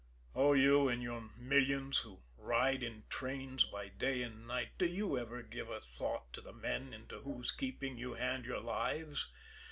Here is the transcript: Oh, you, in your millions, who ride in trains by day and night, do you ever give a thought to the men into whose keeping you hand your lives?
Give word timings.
Oh, 0.33 0.53
you, 0.53 0.89
in 0.89 1.01
your 1.03 1.29
millions, 1.37 1.99
who 1.99 2.21
ride 2.35 2.81
in 2.81 3.03
trains 3.07 3.65
by 3.65 3.89
day 3.89 4.23
and 4.23 4.47
night, 4.47 4.69
do 4.79 4.87
you 4.87 5.15
ever 5.15 5.43
give 5.43 5.69
a 5.69 5.79
thought 5.79 6.33
to 6.33 6.41
the 6.41 6.51
men 6.53 6.91
into 6.91 7.19
whose 7.19 7.51
keeping 7.51 7.99
you 7.99 8.15
hand 8.15 8.45
your 8.47 8.61
lives? 8.61 9.27